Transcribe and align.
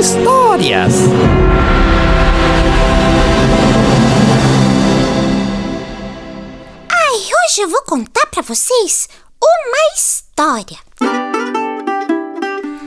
histórias. 0.00 0.94
Ai, 6.90 7.16
hoje 7.16 7.60
eu 7.60 7.68
vou 7.68 7.82
contar 7.82 8.24
para 8.30 8.42
vocês 8.42 9.08
uma 9.42 9.94
história. 9.94 10.78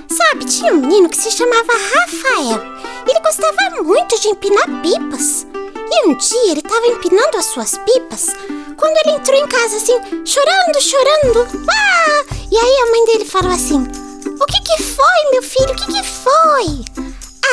Sabe, 0.10 0.46
tinha 0.46 0.74
um 0.74 0.78
menino 0.78 1.08
que 1.08 1.18
se 1.18 1.30
chamava 1.30 1.72
Rafael. 1.72 2.60
Ele 3.08 3.20
gostava 3.20 3.84
muito 3.84 4.20
de 4.20 4.30
empinar 4.30 4.66
pipas. 4.82 5.46
E 5.92 6.08
um 6.08 6.18
dia 6.18 6.52
ele 6.52 6.62
estava 6.62 6.88
empinando 6.88 7.38
as 7.38 7.46
suas 7.46 7.78
pipas 7.78 8.30
quando 8.76 8.98
ele 9.06 9.18
entrou 9.18 9.38
em 9.38 9.48
casa 9.48 9.76
assim, 9.78 10.26
chorando, 10.26 10.82
chorando. 10.82 11.68
Ah! 11.70 12.26
E 12.52 12.58
aí 12.58 12.76
a 12.82 12.92
mãe 12.92 13.06
dele 13.06 13.26
falou 13.26 13.52
assim: 13.52 13.84
O 13.84 14.46
que 14.46 14.62
que 14.62 14.82
foi, 14.82 15.32
meu 15.32 15.44
filho? 15.44 15.72
O 15.72 15.76
que 15.76 15.86
que 15.86 16.04
foi? 16.04 17.03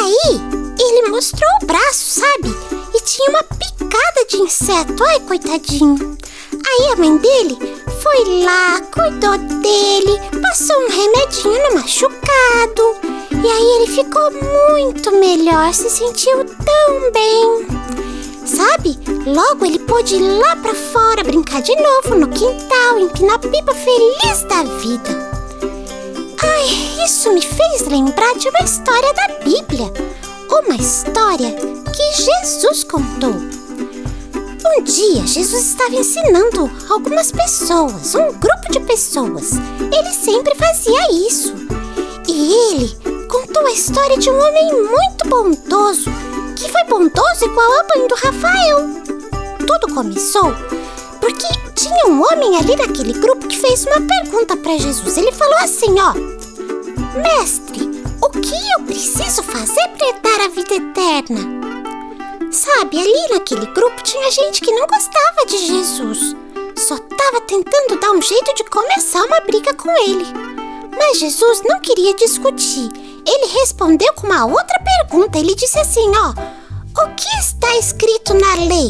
Aí 0.00 0.40
ele 0.80 1.10
mostrou 1.10 1.50
o 1.62 1.66
braço, 1.66 2.20
sabe? 2.20 2.48
E 2.94 3.00
tinha 3.02 3.28
uma 3.28 3.42
picada 3.42 4.24
de 4.30 4.38
inseto. 4.38 5.04
Ai, 5.04 5.20
coitadinho. 5.20 6.16
Aí 6.52 6.92
a 6.92 6.96
mãe 6.96 7.18
dele 7.18 7.58
foi 8.02 8.42
lá, 8.42 8.80
cuidou 8.94 9.36
dele, 9.60 10.18
passou 10.40 10.76
um 10.76 10.88
remedinho 10.88 11.68
no 11.68 11.74
machucado. 11.74 12.96
E 13.30 13.46
aí 13.46 13.82
ele 13.82 13.94
ficou 13.94 14.30
muito 14.30 15.12
melhor, 15.12 15.72
se 15.74 15.90
sentiu 15.90 16.46
tão 16.46 17.12
bem. 17.12 17.66
Sabe? 18.46 18.98
Logo 19.26 19.66
ele 19.66 19.80
pôde 19.80 20.16
ir 20.16 20.38
lá 20.38 20.56
pra 20.56 20.74
fora 20.74 21.22
brincar 21.22 21.60
de 21.60 21.76
novo 21.76 22.14
no 22.14 22.28
quintal, 22.28 22.98
empinar 22.98 23.38
pipa 23.38 23.74
feliz 23.74 24.42
da 24.48 24.62
vida. 24.80 25.29
Ai, 26.60 27.06
isso 27.06 27.32
me 27.32 27.40
fez 27.40 27.88
lembrar 27.88 28.34
de 28.34 28.46
uma 28.50 28.60
história 28.60 29.14
da 29.14 29.28
Bíblia. 29.42 29.90
Uma 30.50 30.76
história 30.76 31.56
que 31.90 32.22
Jesus 32.22 32.84
contou. 32.84 33.32
Um 33.32 34.82
dia, 34.82 35.26
Jesus 35.26 35.64
estava 35.64 35.94
ensinando 35.94 36.70
algumas 36.90 37.32
pessoas, 37.32 38.14
um 38.14 38.32
grupo 38.32 38.72
de 38.72 38.80
pessoas. 38.80 39.52
Ele 39.80 40.12
sempre 40.12 40.54
fazia 40.54 41.00
isso. 41.26 41.54
E 42.28 42.52
ele 42.52 43.26
contou 43.26 43.66
a 43.66 43.72
história 43.72 44.18
de 44.18 44.28
um 44.28 44.38
homem 44.38 44.70
muito 44.82 45.28
bondoso, 45.28 46.10
que 46.56 46.70
foi 46.70 46.84
bondoso 46.84 47.42
igual 47.42 47.72
a 47.72 47.96
mãe 47.96 48.06
do 48.06 48.14
Rafael. 48.16 48.86
Tudo 49.66 49.94
começou 49.94 50.52
porque 51.20 51.46
tinha 51.74 52.06
um 52.06 52.20
homem 52.20 52.58
ali 52.58 52.76
naquele 52.76 53.14
grupo 53.14 53.48
que 53.48 53.56
fez 53.56 53.86
uma 53.86 54.00
pergunta 54.02 54.58
para 54.58 54.76
Jesus. 54.76 55.16
Ele 55.16 55.32
falou 55.32 55.58
assim, 55.58 55.94
ó: 55.98 56.39
Mestre, 57.14 58.04
o 58.22 58.28
que 58.30 58.54
eu 58.78 58.86
preciso 58.86 59.42
fazer 59.42 59.88
para 59.88 60.06
herdar 60.06 60.40
a 60.42 60.48
vida 60.48 60.74
eterna? 60.74 61.40
Sabe, 62.52 63.00
ali 63.00 63.32
naquele 63.32 63.66
grupo 63.66 64.00
tinha 64.04 64.30
gente 64.30 64.60
que 64.60 64.70
não 64.70 64.86
gostava 64.86 65.44
de 65.46 65.58
Jesus. 65.58 66.36
Só 66.76 66.94
estava 66.94 67.40
tentando 67.48 68.00
dar 68.00 68.12
um 68.12 68.22
jeito 68.22 68.54
de 68.54 68.62
começar 68.64 69.24
uma 69.24 69.40
briga 69.40 69.74
com 69.74 69.90
ele. 69.90 70.24
Mas 70.96 71.18
Jesus 71.18 71.62
não 71.64 71.80
queria 71.80 72.14
discutir. 72.14 72.88
Ele 73.26 73.58
respondeu 73.58 74.12
com 74.14 74.28
uma 74.28 74.46
outra 74.46 74.78
pergunta. 74.78 75.36
Ele 75.36 75.54
disse 75.56 75.80
assim: 75.80 76.10
Ó, 76.14 76.30
o 76.30 77.14
que 77.16 77.28
está 77.40 77.76
escrito 77.76 78.34
na 78.34 78.54
lei? 78.54 78.88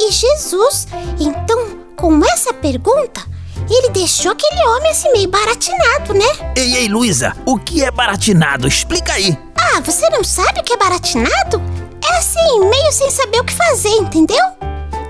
E 0.00 0.10
Jesus, 0.12 0.86
então, 1.18 1.80
com 1.96 2.24
essa 2.24 2.54
pergunta, 2.54 3.33
ele 3.72 3.90
deixou 3.90 4.32
aquele 4.32 4.66
homem 4.68 4.90
assim 4.90 5.10
meio 5.12 5.28
baratinado, 5.28 6.14
né? 6.14 6.26
Ei, 6.56 6.76
ei, 6.76 6.88
Luísa, 6.88 7.34
o 7.46 7.58
que 7.58 7.82
é 7.82 7.90
baratinado? 7.90 8.68
Explica 8.68 9.14
aí. 9.14 9.38
Ah, 9.56 9.80
você 9.80 10.08
não 10.10 10.22
sabe 10.22 10.60
o 10.60 10.62
que 10.62 10.74
é 10.74 10.76
baratinado? 10.76 11.62
É 12.04 12.18
assim, 12.18 12.60
meio 12.68 12.92
sem 12.92 13.10
saber 13.10 13.40
o 13.40 13.44
que 13.44 13.54
fazer, 13.54 13.88
entendeu? 13.88 14.44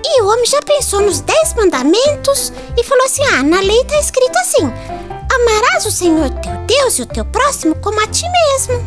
E 0.07 0.21
o 0.21 0.27
homem 0.27 0.45
já 0.45 0.61
pensou 0.61 1.01
nos 1.01 1.19
dez 1.19 1.53
mandamentos 1.55 2.53
e 2.77 2.83
falou 2.83 3.05
assim: 3.05 3.23
ah, 3.25 3.43
na 3.43 3.59
lei 3.59 3.83
tá 3.85 3.99
escrito 3.99 4.37
assim: 4.37 4.71
amarás 5.33 5.85
o 5.85 5.91
Senhor 5.91 6.29
teu 6.29 6.55
Deus 6.65 6.99
e 6.99 7.01
o 7.01 7.05
teu 7.05 7.25
próximo 7.25 7.75
como 7.75 8.01
a 8.01 8.07
ti 8.07 8.25
mesmo. 8.29 8.85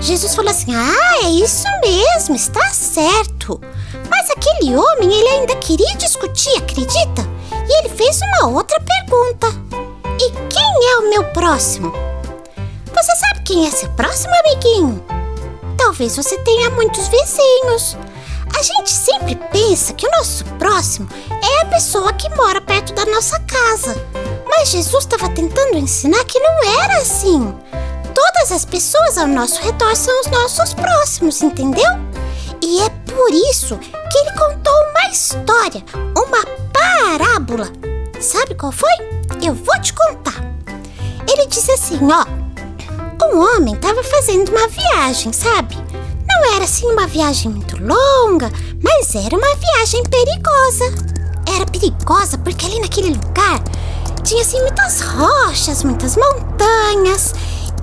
Jesus 0.00 0.34
falou 0.34 0.50
assim: 0.50 0.74
ah, 0.74 1.24
é 1.24 1.30
isso 1.30 1.64
mesmo, 1.82 2.36
está 2.36 2.68
certo. 2.68 3.60
Mas 4.08 4.30
aquele 4.30 4.76
homem, 4.76 5.12
ele 5.12 5.28
ainda 5.28 5.56
queria 5.56 5.96
discutir, 5.96 6.56
acredita? 6.58 7.35
E 7.68 7.78
ele 7.78 7.88
fez 7.88 8.20
uma 8.22 8.48
outra 8.48 8.78
pergunta: 8.80 9.48
e 10.20 10.30
quem 10.48 10.90
é 10.90 10.96
o 10.98 11.10
meu 11.10 11.24
próximo? 11.32 11.92
Você 12.86 13.16
sabe 13.16 13.42
quem 13.44 13.66
é 13.66 13.70
seu 13.70 13.90
próximo, 13.90 14.32
amiguinho? 14.34 15.04
Talvez 15.76 16.16
você 16.16 16.38
tenha 16.38 16.70
muitos 16.70 17.08
vizinhos. 17.08 17.96
A 18.58 18.62
gente 18.62 18.90
sempre 18.90 19.36
pensa 19.52 19.92
que 19.92 20.06
o 20.06 20.10
nosso 20.12 20.44
próximo 20.58 21.08
é 21.30 21.62
a 21.62 21.66
pessoa 21.66 22.12
que 22.12 22.28
mora 22.30 22.60
perto 22.60 22.94
da 22.94 23.04
nossa 23.04 23.38
casa. 23.40 23.94
Mas 24.48 24.70
Jesus 24.70 25.04
estava 25.04 25.28
tentando 25.28 25.76
ensinar 25.76 26.24
que 26.24 26.40
não 26.40 26.82
era 26.82 26.96
assim. 26.96 27.54
Todas 28.14 28.52
as 28.52 28.64
pessoas 28.64 29.18
ao 29.18 29.26
nosso 29.26 29.60
redor 29.60 29.94
são 29.94 30.18
os 30.22 30.28
nossos 30.28 30.72
próximos, 30.72 31.42
entendeu? 31.42 31.90
E 32.62 32.80
é 32.80 32.88
por 32.88 33.30
isso 33.50 33.76
que 33.76 34.18
ele 34.18 34.32
contou 34.32 34.72
uma 34.90 35.10
história, 35.10 35.84
uma 36.16 36.65
parábola. 36.86 37.68
Sabe 38.20 38.54
qual 38.54 38.72
foi? 38.72 38.90
Eu 39.42 39.54
vou 39.54 39.80
te 39.80 39.92
contar. 39.92 40.42
Ele 41.28 41.46
disse 41.46 41.72
assim, 41.72 41.98
ó. 42.10 42.24
Um 43.24 43.40
homem 43.40 43.74
estava 43.74 44.02
fazendo 44.04 44.50
uma 44.50 44.68
viagem, 44.68 45.32
sabe? 45.32 45.76
Não 46.28 46.54
era 46.54 46.64
assim 46.64 46.86
uma 46.86 47.06
viagem 47.06 47.50
muito 47.50 47.76
longa, 47.82 48.50
mas 48.82 49.14
era 49.14 49.36
uma 49.36 49.56
viagem 49.56 50.02
perigosa. 50.04 51.16
Era 51.54 51.66
perigosa 51.66 52.38
porque 52.38 52.66
ali 52.66 52.80
naquele 52.80 53.10
lugar 53.10 53.62
tinha 54.22 54.42
assim 54.42 54.60
muitas 54.60 55.00
rochas, 55.00 55.82
muitas 55.82 56.16
montanhas 56.16 57.34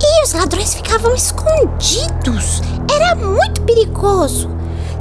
e 0.02 0.24
os 0.24 0.34
ladrões 0.34 0.74
ficavam 0.74 1.14
escondidos. 1.16 2.62
Era 2.94 3.16
muito 3.16 3.62
perigoso. 3.62 4.50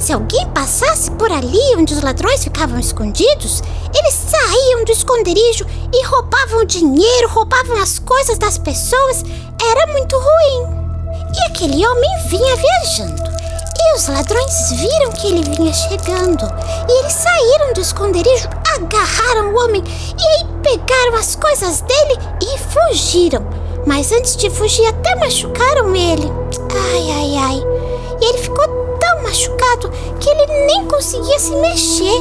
Se 0.03 0.11
alguém 0.11 0.45
passasse 0.49 1.09
por 1.11 1.31
ali 1.31 1.77
onde 1.77 1.93
os 1.93 2.01
ladrões 2.01 2.43
ficavam 2.43 2.77
escondidos, 2.77 3.63
eles 3.97 4.13
saíam 4.13 4.83
do 4.83 4.91
esconderijo 4.91 5.65
e 5.93 6.05
roubavam 6.05 6.65
dinheiro, 6.65 7.29
roubavam 7.29 7.81
as 7.81 7.99
coisas 7.99 8.37
das 8.37 8.57
pessoas. 8.57 9.23
Era 9.71 9.93
muito 9.93 10.17
ruim. 10.17 10.83
E 11.33 11.47
aquele 11.47 11.87
homem 11.87 12.09
vinha 12.27 12.53
viajando. 12.53 13.23
E 13.79 13.95
os 13.95 14.07
ladrões 14.09 14.71
viram 14.71 15.11
que 15.13 15.27
ele 15.27 15.55
vinha 15.55 15.73
chegando. 15.73 16.51
E 16.89 16.99
eles 16.99 17.13
saíram 17.13 17.71
do 17.71 17.79
esconderijo, 17.79 18.49
agarraram 18.75 19.53
o 19.53 19.63
homem 19.63 19.81
e 20.19 20.27
aí 20.27 20.45
pegaram 20.61 21.15
as 21.15 21.37
coisas 21.37 21.79
dele 21.79 22.19
e 22.41 22.57
fugiram. 22.59 23.47
Mas 23.87 24.11
antes 24.11 24.35
de 24.35 24.49
fugir, 24.49 24.85
até 24.85 25.15
machucaram 25.15 25.95
ele. 25.95 26.29
Ai, 26.91 27.09
ai, 27.09 27.35
ai. 27.37 27.63
E 28.21 28.25
ele 28.25 28.37
ficou 28.39 28.82
machucado 29.33 29.89
que 30.19 30.29
ele 30.29 30.65
nem 30.67 30.85
conseguia 30.85 31.39
se 31.39 31.55
mexer. 31.55 32.19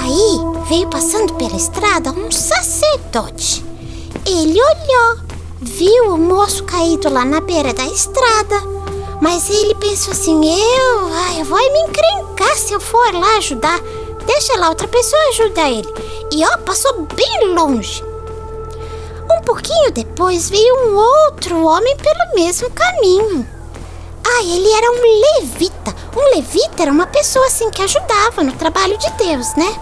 Aí 0.00 0.64
veio 0.68 0.88
passando 0.88 1.34
pela 1.34 1.56
estrada 1.56 2.10
um 2.12 2.30
sacerdote. 2.30 3.64
Ele 4.24 4.60
olhou, 4.62 5.18
viu 5.60 6.14
o 6.14 6.18
moço 6.18 6.62
caído 6.62 7.12
lá 7.12 7.24
na 7.24 7.40
beira 7.40 7.74
da 7.74 7.84
estrada. 7.86 8.62
Mas 9.20 9.50
ele 9.50 9.74
pensou 9.74 10.12
assim: 10.12 10.40
eu, 10.44 11.08
ai, 11.12 11.40
eu 11.40 11.44
vou 11.46 11.58
me 11.58 11.80
encrencar 11.80 12.56
se 12.56 12.72
eu 12.72 12.80
for 12.80 13.12
lá 13.12 13.38
ajudar. 13.38 13.80
Deixa 14.24 14.56
lá, 14.56 14.68
outra 14.68 14.86
pessoa 14.86 15.20
ajuda 15.30 15.68
ele. 15.68 15.92
E 16.30 16.44
ó, 16.44 16.58
passou 16.58 17.08
bem 17.12 17.54
longe. 17.54 18.04
Um 19.36 19.42
pouquinho 19.42 19.90
depois 19.90 20.48
veio 20.48 20.90
um 20.90 20.96
outro 20.96 21.64
homem 21.66 21.96
pelo 21.96 22.34
mesmo 22.36 22.70
caminho. 22.70 23.53
Ah, 24.36 24.42
ele 24.42 24.68
era 24.72 24.90
um 24.90 25.40
levita. 25.40 25.94
Um 26.16 26.34
levita 26.34 26.82
era 26.82 26.90
uma 26.90 27.06
pessoa 27.06 27.46
assim 27.46 27.70
que 27.70 27.82
ajudava 27.82 28.42
no 28.42 28.52
trabalho 28.52 28.98
de 28.98 29.10
Deus, 29.12 29.54
né? 29.54 29.72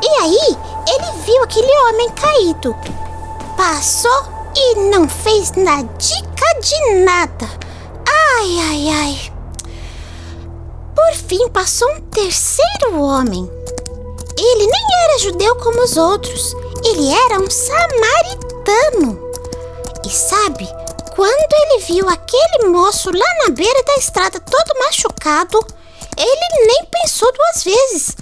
E 0.00 0.08
aí, 0.22 0.56
ele 0.88 1.22
viu 1.24 1.42
aquele 1.42 1.72
homem 1.88 2.08
caído. 2.10 2.76
Passou 3.56 4.24
e 4.54 4.74
não 4.90 5.08
fez 5.08 5.52
nadica 5.52 6.60
de 6.60 6.94
nada. 7.04 7.50
Ai, 8.08 8.58
ai, 8.70 8.88
ai. 8.88 9.32
Por 10.94 11.14
fim, 11.14 11.48
passou 11.48 11.90
um 11.94 12.00
terceiro 12.02 13.00
homem. 13.00 13.50
Ele 14.38 14.66
nem 14.66 14.86
era 15.04 15.18
judeu 15.18 15.56
como 15.56 15.82
os 15.82 15.96
outros. 15.96 16.54
Ele 16.84 17.12
era 17.12 17.40
um 17.40 17.50
samaritano. 17.50 19.18
E 20.04 20.10
sabe, 20.10 20.68
quando 21.16 21.52
ele 21.52 21.82
viu 21.82 22.06
aquele 22.10 22.68
moço 22.68 23.10
lá 23.10 23.26
na 23.42 23.50
beira 23.50 23.82
da 23.84 23.96
estrada 23.96 24.38
todo 24.38 24.78
machucado, 24.78 25.58
ele 26.14 26.66
nem 26.66 26.84
pensou 26.84 27.32
duas 27.32 27.64
vezes. 27.64 28.14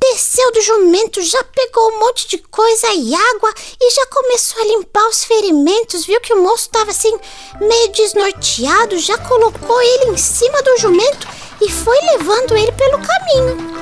desceu 0.00 0.50
do 0.52 0.62
jumento, 0.62 1.20
já 1.20 1.42
pegou 1.44 1.90
um 1.90 2.00
monte 2.00 2.26
de 2.28 2.38
coisa 2.38 2.86
e 2.94 3.14
água 3.14 3.52
e 3.78 3.90
já 3.90 4.06
começou 4.06 4.62
a 4.62 4.64
limpar 4.64 5.06
os 5.08 5.22
ferimentos. 5.24 6.06
Viu 6.06 6.18
que 6.20 6.32
o 6.32 6.42
moço 6.42 6.68
estava 6.68 6.90
assim, 6.90 7.14
meio 7.60 7.92
desnorteado, 7.92 8.98
já 8.98 9.18
colocou 9.18 9.82
ele 9.82 10.12
em 10.12 10.16
cima 10.16 10.62
do 10.62 10.78
jumento 10.78 11.28
e 11.60 11.70
foi 11.70 11.98
levando 12.12 12.56
ele 12.56 12.72
pelo 12.72 12.98
caminho. 12.98 13.80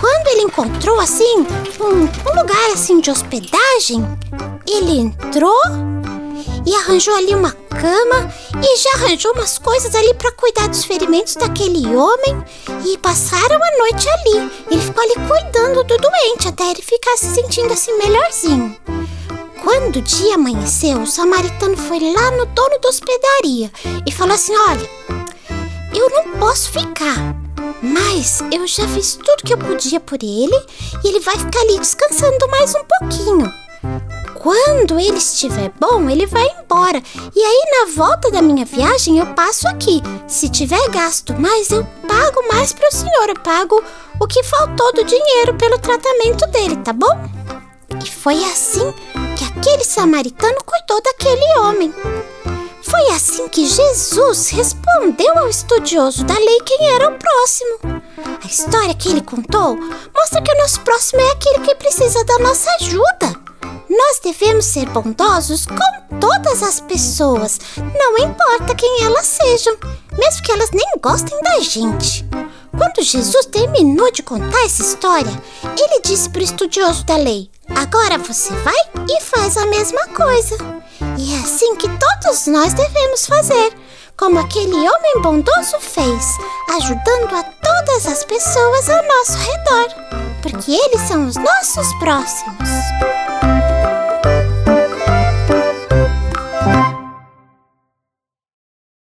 Quando 0.00 0.28
ele 0.28 0.42
encontrou 0.42 0.98
assim 0.98 1.46
um, 1.78 2.30
um 2.30 2.40
lugar 2.40 2.70
assim 2.72 3.00
de 3.00 3.10
hospedagem, 3.10 4.02
ele 4.66 4.98
entrou 4.98 5.97
e 6.68 6.74
arranjou 6.74 7.14
ali 7.14 7.34
uma 7.34 7.50
cama 7.50 8.30
e 8.62 8.76
já 8.76 8.90
arranjou 8.96 9.32
umas 9.32 9.56
coisas 9.56 9.94
ali 9.94 10.12
para 10.12 10.30
cuidar 10.32 10.68
dos 10.68 10.84
ferimentos 10.84 11.34
daquele 11.34 11.86
homem 11.96 12.44
e 12.84 12.98
passaram 12.98 13.56
a 13.56 13.78
noite 13.78 14.06
ali. 14.06 14.52
Ele 14.70 14.82
ficou 14.82 15.02
ali 15.02 15.14
cuidando 15.14 15.82
do 15.84 15.96
doente 15.96 16.46
até 16.46 16.70
ele 16.70 16.82
ficar 16.82 17.16
se 17.16 17.34
sentindo 17.34 17.72
assim 17.72 17.96
melhorzinho. 17.96 18.76
Quando 19.64 19.96
o 19.96 20.02
dia 20.02 20.34
amanheceu, 20.34 21.00
o 21.00 21.06
samaritano 21.06 21.74
foi 21.74 22.00
lá 22.00 22.32
no 22.32 22.44
dono 22.44 22.78
da 22.82 22.88
hospedaria 22.90 23.72
e 24.06 24.12
falou 24.12 24.34
assim: 24.34 24.54
Olha, 24.54 24.90
eu 25.94 26.10
não 26.10 26.38
posso 26.38 26.70
ficar, 26.70 27.34
mas 27.80 28.42
eu 28.52 28.66
já 28.66 28.86
fiz 28.88 29.14
tudo 29.14 29.42
que 29.42 29.54
eu 29.54 29.58
podia 29.58 30.00
por 30.00 30.18
ele 30.22 30.66
e 31.02 31.08
ele 31.08 31.20
vai 31.20 31.38
ficar 31.38 31.60
ali 31.60 31.78
descansando 31.78 32.46
mais 32.50 32.74
um 32.74 32.84
pouquinho. 32.84 33.67
Quando 34.38 35.00
ele 35.00 35.18
estiver 35.18 35.72
bom, 35.80 36.08
ele 36.08 36.24
vai 36.24 36.46
embora. 36.60 37.02
E 37.34 37.42
aí, 37.42 37.62
na 37.72 37.92
volta 37.92 38.30
da 38.30 38.40
minha 38.40 38.64
viagem, 38.64 39.18
eu 39.18 39.26
passo 39.34 39.66
aqui. 39.66 40.00
Se 40.28 40.48
tiver 40.48 40.88
gasto 40.90 41.34
mais, 41.34 41.70
eu 41.70 41.84
pago 42.06 42.46
mais 42.48 42.72
para 42.72 42.88
o 42.88 42.92
senhor. 42.92 43.28
Eu 43.28 43.40
pago 43.40 43.82
o 44.20 44.26
que 44.28 44.44
faltou 44.44 44.92
do 44.92 45.04
dinheiro 45.04 45.54
pelo 45.54 45.78
tratamento 45.78 46.46
dele, 46.52 46.76
tá 46.76 46.92
bom? 46.92 47.18
E 48.04 48.08
foi 48.08 48.44
assim 48.44 48.94
que 49.36 49.44
aquele 49.44 49.82
samaritano 49.82 50.58
cuidou 50.64 51.02
daquele 51.02 51.58
homem. 51.58 51.92
Foi 52.82 53.14
assim 53.14 53.48
que 53.48 53.66
Jesus 53.66 54.50
respondeu 54.50 55.36
ao 55.36 55.48
estudioso 55.48 56.24
da 56.24 56.34
lei 56.34 56.60
quem 56.64 56.90
era 56.90 57.10
o 57.10 57.18
próximo. 57.18 58.02
A 58.42 58.46
história 58.46 58.94
que 58.94 59.08
ele 59.08 59.20
contou 59.20 59.76
mostra 59.76 60.42
que 60.42 60.52
o 60.52 60.58
nosso 60.58 60.80
próximo 60.82 61.20
é 61.20 61.30
aquele 61.32 61.58
que 61.60 61.74
precisa 61.74 62.24
da 62.24 62.38
nossa 62.38 62.70
ajuda. 62.80 63.47
Nós 63.88 64.20
devemos 64.22 64.66
ser 64.66 64.86
bondosos 64.90 65.64
com 65.64 66.18
todas 66.18 66.62
as 66.62 66.80
pessoas, 66.80 67.58
não 67.76 68.18
importa 68.18 68.74
quem 68.74 69.04
elas 69.04 69.26
sejam, 69.26 69.76
mesmo 70.16 70.42
que 70.42 70.52
elas 70.52 70.70
nem 70.72 70.86
gostem 71.02 71.40
da 71.40 71.60
gente. 71.60 72.26
Quando 72.76 73.02
Jesus 73.02 73.46
terminou 73.46 74.12
de 74.12 74.22
contar 74.22 74.64
essa 74.64 74.82
história, 74.82 75.32
ele 75.64 76.00
disse 76.02 76.28
para 76.28 76.40
o 76.40 76.44
estudioso 76.44 77.04
da 77.04 77.16
lei: 77.16 77.50
Agora 77.74 78.18
você 78.18 78.52
vai 78.56 78.76
e 79.08 79.20
faz 79.22 79.56
a 79.56 79.66
mesma 79.66 80.06
coisa. 80.08 80.56
E 81.18 81.34
é 81.34 81.38
assim 81.38 81.74
que 81.76 81.88
todos 81.88 82.46
nós 82.46 82.74
devemos 82.74 83.26
fazer, 83.26 83.72
como 84.16 84.38
aquele 84.38 84.74
homem 84.74 85.22
bondoso 85.22 85.80
fez, 85.80 86.24
ajudando 86.76 87.34
a 87.34 87.42
todas 87.42 88.06
as 88.06 88.24
pessoas 88.24 88.90
ao 88.90 89.02
nosso 89.02 89.38
redor, 89.38 90.40
porque 90.42 90.72
eles 90.72 91.00
são 91.08 91.26
os 91.26 91.36
nossos 91.36 91.92
próximos. 91.98 92.87